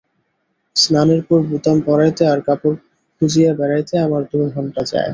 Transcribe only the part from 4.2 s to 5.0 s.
দু ঘণ্টা